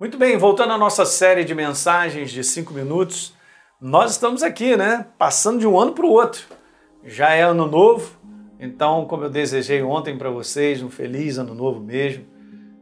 Muito 0.00 0.18
bem, 0.18 0.36
voltando 0.36 0.72
à 0.72 0.78
nossa 0.78 1.04
série 1.04 1.44
de 1.44 1.54
mensagens 1.54 2.30
de 2.30 2.42
cinco 2.42 2.74
minutos, 2.74 3.34
nós 3.80 4.12
estamos 4.12 4.42
aqui, 4.42 4.76
né? 4.76 5.06
Passando 5.16 5.60
de 5.60 5.66
um 5.66 5.78
ano 5.78 5.92
para 5.92 6.06
o 6.06 6.10
outro. 6.10 6.44
Já 7.04 7.30
é 7.30 7.42
ano 7.42 7.66
novo, 7.66 8.18
então, 8.58 9.04
como 9.06 9.24
eu 9.24 9.30
desejei 9.30 9.80
ontem 9.82 10.18
para 10.18 10.28
vocês, 10.28 10.82
um 10.82 10.90
feliz 10.90 11.38
ano 11.38 11.54
novo 11.54 11.78
mesmo, 11.78 12.24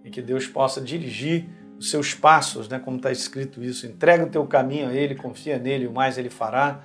e 0.03 0.09
que 0.09 0.23
Deus 0.23 0.47
possa 0.47 0.81
dirigir 0.81 1.47
os 1.79 1.91
seus 1.91 2.15
passos, 2.15 2.69
né? 2.69 2.79
Como 2.79 2.97
está 2.97 3.13
escrito 3.13 3.63
isso, 3.63 3.87
entrega 3.87 4.25
o 4.25 4.31
teu 4.31 4.47
caminho 4.47 4.89
a 4.89 4.95
Ele, 4.95 5.15
confia 5.15 5.59
nele, 5.59 5.87
o 5.87 5.93
mais 5.93 6.17
Ele 6.17 6.31
fará. 6.31 6.81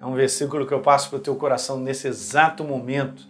É 0.00 0.06
um 0.06 0.14
versículo 0.14 0.66
que 0.66 0.74
eu 0.74 0.80
passo 0.80 1.10
para 1.10 1.18
o 1.18 1.22
teu 1.22 1.36
coração 1.36 1.78
nesse 1.78 2.08
exato 2.08 2.64
momento, 2.64 3.28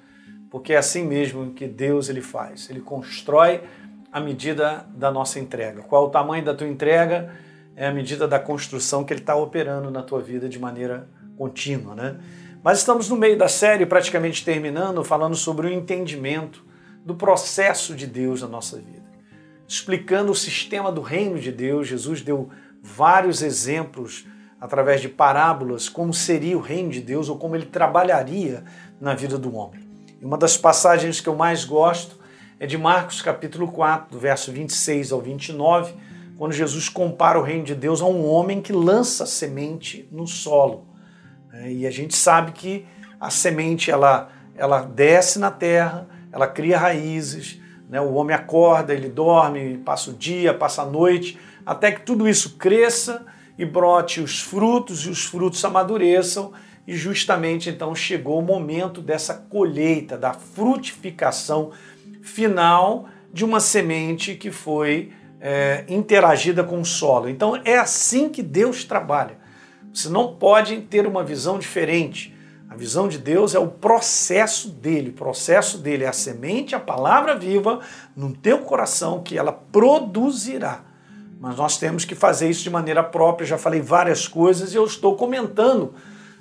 porque 0.51 0.73
é 0.73 0.79
assim 0.79 1.05
mesmo 1.05 1.53
que 1.53 1.67
Deus 1.67 2.09
ele 2.09 2.23
faz. 2.23 2.71
Ele 2.71 2.81
constrói 2.81 3.63
a 4.13 4.21
medida 4.21 4.87
da 4.95 5.11
nossa 5.11 5.39
entrega. 5.39 5.83
Qual 5.83 6.07
o 6.07 6.11
tamanho 6.11 6.45
da 6.45 6.55
tua 6.55 6.67
entrega? 6.67 7.33
É 7.77 7.87
a 7.87 7.93
medida 7.93 8.27
da 8.27 8.39
construção 8.39 9.05
que 9.05 9.13
ele 9.13 9.21
está 9.21 9.37
operando 9.37 9.91
na 9.91 10.03
tua 10.03 10.21
vida 10.21 10.49
de 10.49 10.59
maneira 10.59 11.09
contínua, 11.37 11.95
né? 11.95 12.19
Mas 12.63 12.79
estamos 12.79 13.09
no 13.09 13.17
meio 13.17 13.39
da 13.39 13.49
série, 13.49 13.87
praticamente 13.87 14.45
terminando, 14.45 15.05
falando 15.05 15.37
sobre 15.37 15.69
o 15.69 15.73
entendimento 15.73 16.65
do 17.05 17.15
processo 17.15 17.95
de 17.95 18.07
Deus 18.07 18.43
na 18.43 18.49
nossa 18.49 18.77
vida. 18.77 19.07
Explicando 19.67 20.33
o 20.33 20.35
sistema 20.35 20.91
do 20.91 21.01
reino 21.01 21.39
de 21.39 21.53
Deus, 21.53 21.87
Jesus 21.87 22.21
deu 22.21 22.51
vários 22.83 23.43
exemplos 23.43 24.27
através 24.61 25.01
de 25.01 25.09
parábolas 25.09 25.89
como 25.89 26.13
seria 26.13 26.59
o 26.59 26.61
reino 26.61 26.91
de 26.91 27.01
Deus 27.01 27.29
ou 27.29 27.39
como 27.39 27.55
ele 27.55 27.67
trabalharia 27.67 28.65
na 29.01 29.15
vida 29.15 29.39
do 29.39 29.55
homem. 29.55 29.89
E 30.21 30.25
uma 30.25 30.37
das 30.37 30.57
passagens 30.57 31.21
que 31.21 31.29
eu 31.29 31.37
mais 31.37 31.65
gosto 31.65 32.18
é 32.61 32.67
de 32.67 32.77
Marcos 32.77 33.23
capítulo 33.23 33.71
4, 33.71 34.11
do 34.11 34.19
verso 34.19 34.51
26 34.51 35.13
ao 35.13 35.21
29, 35.21 35.95
quando 36.37 36.53
Jesus 36.53 36.89
compara 36.89 37.39
o 37.39 37.43
reino 37.43 37.63
de 37.63 37.75
Deus 37.75 38.03
a 38.03 38.05
um 38.05 38.27
homem 38.27 38.61
que 38.61 38.73
lança 38.73 39.27
semente 39.27 40.09
no 40.11 40.27
solo. 40.27 40.85
É, 41.53 41.71
e 41.71 41.87
a 41.87 41.91
gente 41.91 42.17
sabe 42.17 42.51
que 42.51 42.85
a 43.21 43.31
semente 43.31 43.93
ela, 43.93 44.31
ela 44.57 44.81
desce 44.81 45.39
na 45.39 45.53
terra, 45.53 46.09
ela 46.33 46.49
cria 46.49 46.79
raízes, 46.79 47.61
né? 47.89 48.01
o 48.01 48.15
homem 48.15 48.35
acorda, 48.35 48.93
ele 48.93 49.09
dorme, 49.09 49.79
passa 49.79 50.11
o 50.11 50.15
dia, 50.15 50.53
passa 50.53 50.83
a 50.83 50.87
noite, 50.87 51.39
até 51.65 51.93
que 51.93 52.03
tudo 52.03 52.29
isso 52.29 52.57
cresça 52.57 53.25
e 53.57 53.65
brote 53.65 54.21
os 54.21 54.41
frutos 54.41 55.07
e 55.07 55.11
os 55.11 55.25
frutos 55.25 55.65
amadureçam. 55.65 56.53
E 56.87 56.97
justamente 56.97 57.69
então 57.69 57.95
chegou 57.95 58.39
o 58.39 58.43
momento 58.43 59.03
dessa 59.03 59.35
colheita, 59.35 60.17
da 60.17 60.33
frutificação 60.33 61.71
final 62.29 63.09
de 63.33 63.45
uma 63.45 63.61
semente 63.61 64.35
que 64.35 64.51
foi 64.51 65.13
é, 65.41 65.85
interagida 65.89 66.63
com 66.63 66.81
o 66.81 66.85
solo. 66.85 67.29
Então 67.29 67.61
é 67.65 67.79
assim 67.79 68.29
que 68.29 68.43
Deus 68.43 68.85
trabalha. 68.85 69.39
Você 69.93 70.09
não 70.09 70.35
pode 70.35 70.81
ter 70.83 71.07
uma 71.07 71.25
visão 71.25 71.59
diferente. 71.59 72.35
A 72.69 72.77
visão 72.77 73.09
de 73.09 73.19
Deus 73.19 73.55
é 73.55 73.59
o 73.59 73.69
processo 73.69 74.69
dele. 74.69 75.11
O 75.11 75.15
processo 75.15 75.79
dele 75.79 76.05
é 76.05 76.09
a 76.09 76.13
semente, 76.13 76.75
a 76.75 76.81
palavra 76.81 77.35
viva 77.35 77.81
no 78.15 78.33
teu 78.33 78.59
coração 78.59 79.23
que 79.23 79.39
ela 79.39 79.53
produzirá. 79.53 80.85
Mas 81.41 81.57
nós 81.57 81.79
temos 81.79 82.05
que 82.05 82.15
fazer 82.15 82.51
isso 82.51 82.63
de 82.63 82.71
maneira 82.71 83.03
própria. 83.03 83.47
Já 83.47 83.57
falei 83.57 83.81
várias 83.81 84.29
coisas 84.29 84.75
e 84.75 84.77
eu 84.77 84.85
estou 84.85 85.17
comentando 85.17 85.95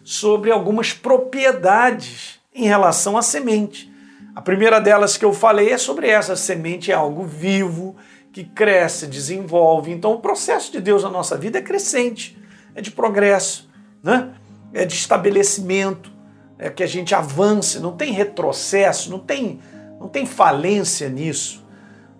sobre 0.03 0.51
algumas 0.51 0.91
propriedades 0.91 2.39
em 2.53 2.65
relação 2.65 3.17
à 3.17 3.21
semente. 3.21 3.91
A 4.37 4.41
primeira 4.41 4.79
delas 4.79 5.17
que 5.17 5.25
eu 5.25 5.33
falei 5.33 5.71
é 5.71 5.79
sobre 5.79 6.07
essa 6.07 6.35
semente 6.35 6.91
é 6.91 6.93
algo 6.93 7.23
vivo, 7.23 7.95
que 8.31 8.43
cresce, 8.43 9.07
desenvolve. 9.07 9.91
Então 9.91 10.13
o 10.13 10.19
processo 10.19 10.71
de 10.71 10.79
Deus 10.79 11.01
na 11.01 11.09
nossa 11.09 11.35
vida 11.35 11.57
é 11.57 11.61
crescente, 11.63 12.37
é 12.75 12.79
de 12.79 12.91
progresso, 12.91 13.67
né? 14.03 14.35
é 14.71 14.85
de 14.85 14.93
estabelecimento, 14.93 16.11
é 16.59 16.69
que 16.69 16.83
a 16.83 16.87
gente 16.87 17.15
avance, 17.15 17.79
não 17.79 17.97
tem 17.97 18.13
retrocesso, 18.13 19.09
não 19.09 19.17
tem, 19.17 19.59
não 19.99 20.07
tem 20.07 20.23
falência 20.23 21.09
nisso. 21.09 21.65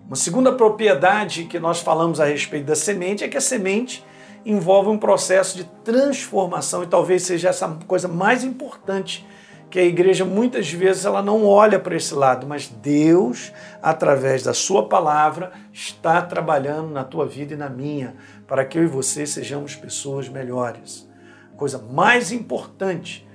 Uma 0.04 0.16
segunda 0.16 0.50
propriedade 0.50 1.44
que 1.44 1.60
nós 1.60 1.78
falamos 1.78 2.18
a 2.18 2.24
respeito 2.24 2.66
da 2.66 2.74
semente 2.74 3.22
é 3.22 3.28
que 3.28 3.36
a 3.36 3.40
semente 3.40 4.04
envolve 4.44 4.90
um 4.90 4.98
processo 4.98 5.56
de 5.56 5.62
transformação 5.84 6.82
e 6.82 6.88
talvez 6.88 7.22
seja 7.22 7.50
essa 7.50 7.68
coisa 7.86 8.08
mais 8.08 8.42
importante 8.42 9.24
que 9.70 9.78
a 9.78 9.84
igreja 9.84 10.24
muitas 10.24 10.70
vezes 10.70 11.04
ela 11.04 11.22
não 11.22 11.44
olha 11.44 11.78
para 11.78 11.96
esse 11.96 12.14
lado, 12.14 12.46
mas 12.46 12.68
Deus, 12.68 13.52
através 13.82 14.42
da 14.42 14.54
sua 14.54 14.88
palavra, 14.88 15.52
está 15.72 16.22
trabalhando 16.22 16.90
na 16.90 17.04
tua 17.04 17.26
vida 17.26 17.54
e 17.54 17.56
na 17.56 17.68
minha, 17.68 18.16
para 18.46 18.64
que 18.64 18.78
eu 18.78 18.84
e 18.84 18.86
você 18.86 19.26
sejamos 19.26 19.74
pessoas 19.74 20.28
melhores. 20.28 21.08
A 21.52 21.56
coisa 21.56 21.78
mais 21.78 22.32
importante 22.32 23.26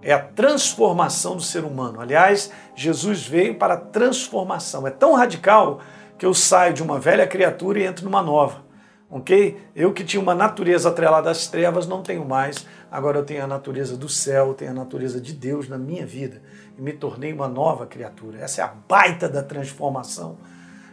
é 0.00 0.12
a 0.12 0.18
transformação 0.18 1.36
do 1.36 1.42
ser 1.42 1.64
humano. 1.64 2.00
Aliás, 2.00 2.50
Jesus 2.74 3.26
veio 3.26 3.56
para 3.56 3.74
a 3.74 3.78
transformação. 3.78 4.86
É 4.86 4.90
tão 4.90 5.14
radical 5.14 5.80
que 6.18 6.24
eu 6.24 6.32
saio 6.32 6.72
de 6.72 6.82
uma 6.82 6.98
velha 6.98 7.26
criatura 7.26 7.78
e 7.78 7.84
entro 7.84 8.04
numa 8.04 8.22
nova 8.22 8.71
ok? 9.12 9.60
Eu 9.76 9.92
que 9.92 10.02
tinha 10.02 10.20
uma 10.20 10.34
natureza 10.34 10.88
atrelada 10.88 11.30
às 11.30 11.46
trevas, 11.46 11.86
não 11.86 12.02
tenho 12.02 12.24
mais. 12.24 12.66
Agora 12.90 13.18
eu 13.18 13.24
tenho 13.24 13.44
a 13.44 13.46
natureza 13.46 13.94
do 13.94 14.08
céu, 14.08 14.54
tenho 14.54 14.70
a 14.70 14.74
natureza 14.74 15.20
de 15.20 15.34
Deus 15.34 15.68
na 15.68 15.76
minha 15.76 16.06
vida 16.06 16.42
e 16.78 16.80
me 16.80 16.94
tornei 16.94 17.30
uma 17.30 17.46
nova 17.46 17.86
criatura. 17.86 18.38
Essa 18.40 18.62
é 18.62 18.64
a 18.64 18.72
baita 18.88 19.28
da 19.28 19.42
transformação. 19.42 20.38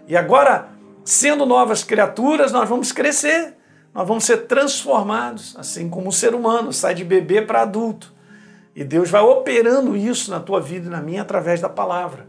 E 0.05 0.17
agora, 0.17 0.67
sendo 1.05 1.45
novas 1.45 1.81
criaturas, 1.81 2.51
nós 2.51 2.67
vamos 2.67 2.91
crescer, 2.91 3.55
nós 3.93 4.05
vamos 4.05 4.25
ser 4.25 4.47
transformados, 4.47 5.55
assim 5.57 5.89
como 5.89 6.09
o 6.09 6.13
ser 6.13 6.35
humano 6.35 6.73
sai 6.73 6.93
de 6.93 7.05
bebê 7.05 7.41
para 7.41 7.61
adulto. 7.61 8.13
E 8.75 8.83
Deus 8.83 9.09
vai 9.09 9.21
operando 9.21 9.95
isso 9.95 10.29
na 10.29 10.41
tua 10.41 10.59
vida 10.59 10.87
e 10.87 10.89
na 10.89 11.01
minha 11.01 11.21
através 11.21 11.61
da 11.61 11.69
palavra, 11.69 12.27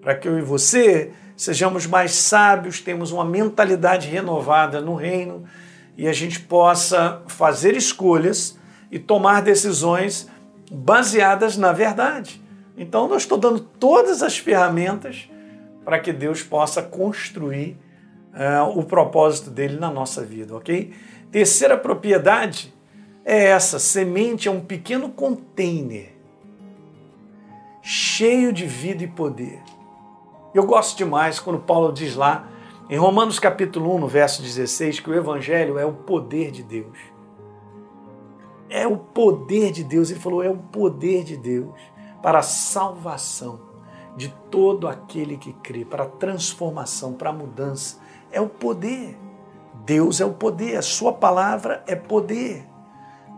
para 0.00 0.14
que 0.14 0.28
eu 0.28 0.38
e 0.38 0.42
você 0.42 1.12
sejamos 1.36 1.86
mais 1.86 2.12
sábios, 2.12 2.80
temos 2.80 3.12
uma 3.12 3.24
mentalidade 3.24 4.08
renovada 4.08 4.80
no 4.80 4.94
reino 4.94 5.44
e 5.96 6.06
a 6.06 6.12
gente 6.12 6.40
possa 6.40 7.22
fazer 7.26 7.74
escolhas 7.74 8.58
e 8.90 8.98
tomar 8.98 9.42
decisões 9.42 10.28
baseadas 10.70 11.56
na 11.56 11.72
verdade. 11.72 12.42
Então, 12.76 13.10
eu 13.10 13.16
estou 13.16 13.36
dando 13.36 13.60
todas 13.60 14.22
as 14.22 14.38
ferramentas 14.38 15.28
para 15.84 15.98
que 15.98 16.12
Deus 16.12 16.42
possa 16.42 16.82
construir 16.82 17.76
uh, 18.32 18.78
o 18.78 18.84
propósito 18.84 19.50
dele 19.50 19.78
na 19.78 19.90
nossa 19.90 20.24
vida, 20.24 20.56
ok? 20.56 20.92
Terceira 21.30 21.76
propriedade 21.76 22.72
é 23.24 23.46
essa: 23.46 23.78
semente 23.78 24.48
é 24.48 24.50
um 24.50 24.60
pequeno 24.60 25.10
container 25.10 26.12
cheio 27.82 28.52
de 28.52 28.66
vida 28.66 29.04
e 29.04 29.06
poder. 29.06 29.60
Eu 30.52 30.66
gosto 30.66 30.98
demais 30.98 31.38
quando 31.38 31.60
Paulo 31.60 31.92
diz 31.92 32.16
lá, 32.16 32.48
em 32.88 32.96
Romanos 32.96 33.38
capítulo 33.38 33.94
1, 33.94 34.00
no 34.00 34.08
verso 34.08 34.42
16, 34.42 34.98
que 34.98 35.08
o 35.08 35.14
Evangelho 35.14 35.78
é 35.78 35.86
o 35.86 35.92
poder 35.92 36.50
de 36.50 36.64
Deus. 36.64 36.98
É 38.68 38.84
o 38.84 38.96
poder 38.96 39.70
de 39.70 39.84
Deus. 39.84 40.10
Ele 40.10 40.18
falou, 40.18 40.42
é 40.42 40.50
o 40.50 40.56
poder 40.56 41.22
de 41.22 41.36
Deus 41.36 41.78
para 42.20 42.40
a 42.40 42.42
salvação 42.42 43.60
de 44.16 44.34
todo 44.50 44.88
aquele 44.88 45.36
que 45.36 45.52
crê, 45.52 45.84
para 45.84 46.02
a 46.02 46.08
transformação, 46.08 47.12
para 47.12 47.30
a 47.30 47.32
mudança. 47.32 48.00
É 48.32 48.40
o 48.40 48.48
poder. 48.48 49.16
Deus 49.84 50.20
é 50.20 50.24
o 50.24 50.32
poder, 50.32 50.76
a 50.76 50.82
sua 50.82 51.12
palavra 51.12 51.84
é 51.86 51.94
poder. 51.94 52.68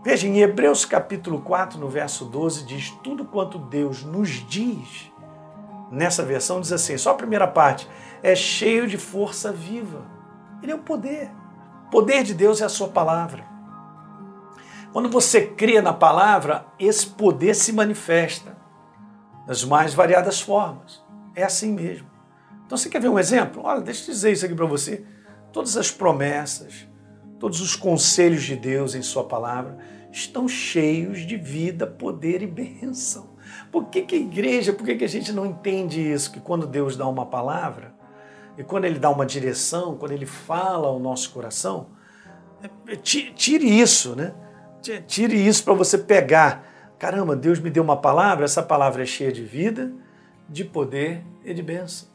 Veja, 0.03 0.27
em 0.27 0.41
Hebreus 0.41 0.87
capítulo 0.87 1.43
4, 1.43 1.79
no 1.79 1.89
verso 1.89 2.25
12, 2.25 2.65
diz: 2.65 2.91
Tudo 3.05 3.27
quanto 3.27 3.59
Deus 3.59 4.03
nos 4.03 4.31
diz 4.31 5.12
nessa 5.92 6.25
versão 6.25 6.60
diz 6.60 6.72
assim: 6.72 6.97
só 6.97 7.10
a 7.10 7.14
primeira 7.14 7.47
parte, 7.47 7.88
é 8.22 8.34
cheio 8.34 8.88
de 8.88 8.97
força 8.97 9.53
viva. 9.53 10.04
Ele 10.62 10.72
é 10.72 10.75
o 10.75 10.78
poder. 10.78 11.30
O 11.86 11.91
poder 11.91 12.25
de 12.25 12.34
Deus 12.34 12.61
é 12.61 12.64
a 12.64 12.69
sua 12.69 12.88
palavra. 12.88 13.44
Quando 14.93 15.08
você 15.08 15.46
crê 15.46 15.81
na 15.81 15.93
palavra, 15.93 16.67
esse 16.78 17.06
poder 17.06 17.55
se 17.55 17.72
manifesta 17.72 18.56
das 19.46 19.64
mais 19.64 19.94
variadas 19.94 20.40
formas. 20.40 21.02
É 21.34 21.43
assim 21.43 21.72
mesmo. 21.72 22.11
Então 22.67 22.76
você 22.76 22.88
quer 22.88 23.00
ver 23.00 23.08
um 23.08 23.19
exemplo? 23.19 23.62
Olha, 23.64 23.81
deixa 23.81 24.11
eu 24.11 24.14
dizer 24.14 24.32
isso 24.32 24.44
aqui 24.44 24.55
para 24.55 24.67
você. 24.67 25.05
Todas 25.52 25.76
as 25.76 25.90
promessas, 25.90 26.87
todos 27.38 27.61
os 27.61 27.75
conselhos 27.75 28.43
de 28.43 28.56
Deus 28.56 28.94
em 28.94 29.02
Sua 29.02 29.25
palavra 29.25 29.78
estão 30.11 30.46
cheios 30.46 31.26
de 31.26 31.37
vida, 31.37 31.87
poder 31.87 32.43
e 32.43 32.46
bênção. 32.46 33.31
Por 33.70 33.87
que, 33.87 34.02
que 34.02 34.14
a 34.14 34.19
igreja, 34.19 34.72
por 34.72 34.84
que, 34.84 34.96
que 34.96 35.04
a 35.04 35.08
gente 35.08 35.32
não 35.32 35.46
entende 35.46 36.00
isso? 36.00 36.32
Que 36.32 36.40
quando 36.40 36.66
Deus 36.66 36.96
dá 36.96 37.06
uma 37.06 37.26
palavra, 37.26 37.94
e 38.56 38.62
quando 38.62 38.84
Ele 38.84 38.99
dá 38.99 39.10
uma 39.10 39.25
direção, 39.25 39.96
quando 39.96 40.12
Ele 40.12 40.26
fala 40.26 40.88
ao 40.88 40.99
nosso 40.99 41.31
coração, 41.31 41.88
é, 42.62 42.93
é, 42.93 42.96
tire 42.96 43.66
isso, 43.66 44.14
né? 44.14 44.34
Tire 45.06 45.37
isso 45.37 45.64
para 45.64 45.75
você 45.75 45.96
pegar. 45.96 46.94
Caramba, 46.99 47.34
Deus 47.34 47.58
me 47.58 47.70
deu 47.70 47.82
uma 47.82 47.96
palavra, 47.96 48.44
essa 48.44 48.62
palavra 48.62 49.02
é 49.02 49.06
cheia 49.06 49.32
de 49.32 49.43
vida, 49.43 49.93
de 50.48 50.64
poder 50.64 51.25
e 51.44 51.55
de 51.55 51.62
bênção. 51.62 52.08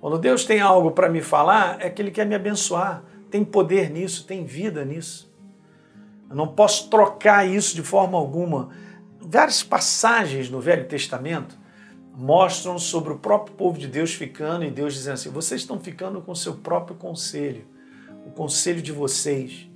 Quando 0.00 0.18
Deus 0.18 0.44
tem 0.44 0.60
algo 0.60 0.90
para 0.90 1.08
me 1.08 1.20
falar, 1.22 1.76
é 1.80 1.88
que 1.88 2.02
Ele 2.02 2.10
quer 2.10 2.26
me 2.26 2.34
abençoar. 2.34 3.04
tem 3.30 3.44
poder 3.44 3.88
nisso, 3.88 4.26
tem 4.26 4.44
vida 4.44 4.84
nisso. 4.84 5.32
Eu 6.28 6.36
não 6.36 6.48
posso 6.48 6.90
trocar 6.90 7.46
isso 7.46 7.74
de 7.74 7.82
forma 7.82 8.18
alguma. 8.18 8.70
Várias 9.32 9.62
passagens 9.62 10.50
no 10.50 10.60
Velho 10.60 10.86
Testamento 10.86 11.58
mostram 12.14 12.78
sobre 12.78 13.14
o 13.14 13.18
próprio 13.18 13.56
povo 13.56 13.78
de 13.78 13.88
Deus 13.88 14.12
ficando 14.12 14.62
e 14.62 14.70
Deus 14.70 14.92
dizendo 14.92 15.14
assim: 15.14 15.30
vocês 15.30 15.62
estão 15.62 15.80
ficando 15.80 16.20
com 16.20 16.32
o 16.32 16.36
seu 16.36 16.56
próprio 16.56 16.94
conselho, 16.96 17.64
o 18.26 18.30
conselho 18.30 18.82
de 18.82 18.92
vocês. 18.92 19.70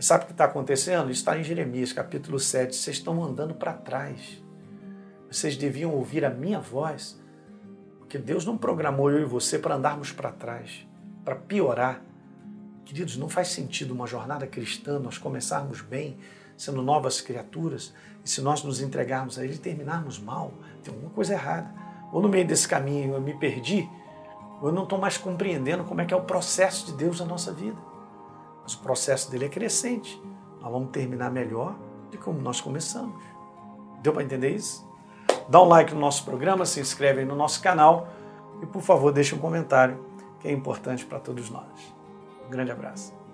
Sabe 0.00 0.24
o 0.24 0.26
que 0.26 0.32
está 0.32 0.46
acontecendo? 0.46 1.12
Está 1.12 1.38
em 1.38 1.44
Jeremias 1.44 1.92
capítulo 1.92 2.40
7. 2.40 2.74
Vocês 2.74 2.96
estão 2.96 3.22
andando 3.22 3.54
para 3.54 3.72
trás. 3.72 4.42
Vocês 5.30 5.56
deviam 5.56 5.92
ouvir 5.92 6.24
a 6.24 6.30
minha 6.30 6.58
voz, 6.58 7.22
porque 8.00 8.18
Deus 8.18 8.44
não 8.44 8.58
programou 8.58 9.12
eu 9.12 9.20
e 9.20 9.24
você 9.24 9.60
para 9.60 9.76
andarmos 9.76 10.10
para 10.10 10.32
trás, 10.32 10.84
para 11.24 11.36
piorar. 11.36 12.02
Queridos, 12.84 13.16
não 13.16 13.28
faz 13.28 13.46
sentido 13.46 13.94
uma 13.94 14.08
jornada 14.08 14.44
cristã 14.44 14.98
nós 14.98 15.18
começarmos 15.18 15.82
bem, 15.82 16.18
sendo 16.58 16.82
novas 16.82 17.20
criaturas, 17.20 17.94
e 18.24 18.28
se 18.28 18.42
nós 18.42 18.62
nos 18.62 18.80
entregarmos 18.80 19.38
a 19.38 19.44
Ele 19.44 19.54
e 19.54 19.58
terminarmos 19.58 20.18
mal, 20.18 20.52
tem 20.82 20.92
alguma 20.92 21.10
coisa 21.12 21.32
errada. 21.32 21.72
Ou 22.12 22.20
no 22.20 22.28
meio 22.28 22.46
desse 22.46 22.66
caminho 22.66 23.14
eu 23.14 23.20
me 23.20 23.32
perdi, 23.32 23.88
ou 24.60 24.68
eu 24.68 24.74
não 24.74 24.82
estou 24.82 24.98
mais 24.98 25.16
compreendendo 25.16 25.84
como 25.84 26.00
é 26.00 26.04
que 26.04 26.12
é 26.12 26.16
o 26.16 26.22
processo 26.22 26.86
de 26.86 26.92
Deus 26.92 27.20
na 27.20 27.26
nossa 27.26 27.52
vida. 27.52 27.76
Mas 28.62 28.74
o 28.74 28.80
processo 28.80 29.30
dele 29.30 29.46
é 29.46 29.48
crescente. 29.48 30.20
Nós 30.60 30.70
vamos 30.70 30.90
terminar 30.90 31.30
melhor 31.30 31.76
de 32.10 32.18
como 32.18 32.40
nós 32.40 32.60
começamos. 32.60 33.22
Deu 34.02 34.12
para 34.12 34.22
entender 34.22 34.50
isso? 34.50 34.86
Dá 35.48 35.62
um 35.62 35.68
like 35.68 35.94
no 35.94 36.00
nosso 36.00 36.24
programa, 36.24 36.66
se 36.66 36.80
inscreve 36.80 37.20
aí 37.20 37.26
no 37.26 37.36
nosso 37.36 37.62
canal 37.62 38.08
e, 38.62 38.66
por 38.66 38.82
favor, 38.82 39.12
deixe 39.12 39.34
um 39.34 39.38
comentário 39.38 40.04
que 40.40 40.48
é 40.48 40.52
importante 40.52 41.06
para 41.06 41.18
todos 41.18 41.48
nós. 41.50 41.94
Um 42.46 42.50
grande 42.50 42.70
abraço. 42.70 43.27